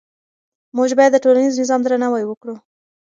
[0.77, 2.55] موږ باید د ټولنیز نظام درناوی وکړو.